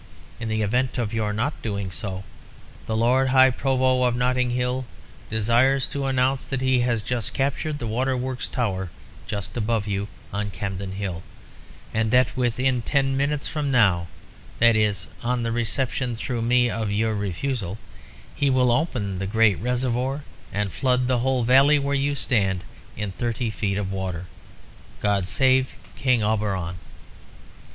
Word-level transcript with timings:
In 0.39 0.47
the 0.49 0.63
event 0.63 0.97
of 0.97 1.13
your 1.13 1.31
not 1.31 1.61
doing 1.61 1.91
so, 1.91 2.23
the 2.87 2.97
Lord 2.97 3.27
High 3.27 3.51
Provost 3.51 4.07
of 4.07 4.15
Notting 4.15 4.49
Hill 4.49 4.87
desires 5.29 5.85
to 5.89 6.07
announce 6.07 6.47
that 6.47 6.59
he 6.59 6.79
has 6.79 7.03
just 7.03 7.35
captured 7.35 7.77
the 7.77 7.85
Waterworks 7.85 8.47
Tower, 8.47 8.89
just 9.27 9.55
above 9.55 9.85
you, 9.85 10.07
on 10.33 10.49
Campden 10.49 10.93
Hill, 10.93 11.21
and 11.93 12.09
that 12.09 12.35
within 12.35 12.81
ten 12.81 13.15
minutes 13.15 13.47
from 13.47 13.69
now, 13.69 14.07
that 14.57 14.75
is, 14.75 15.05
on 15.21 15.43
the 15.43 15.51
reception 15.51 16.15
through 16.15 16.41
me 16.41 16.67
of 16.67 16.89
your 16.91 17.13
refusal, 17.13 17.77
he 18.33 18.49
will 18.49 18.71
open 18.71 19.19
the 19.19 19.27
great 19.27 19.59
reservoir 19.59 20.23
and 20.51 20.73
flood 20.73 21.05
the 21.07 21.19
whole 21.19 21.43
valley 21.43 21.77
where 21.77 21.93
you 21.93 22.15
stand 22.15 22.63
in 22.97 23.11
thirty 23.11 23.51
feet 23.51 23.77
of 23.77 23.91
water. 23.91 24.25
God 24.99 25.29
save 25.29 25.75
King 25.95 26.23
Auberon!" 26.23 26.77